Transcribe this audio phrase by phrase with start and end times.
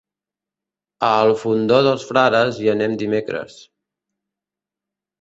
[1.07, 3.63] A el Fondó dels Frares hi anem dimecres.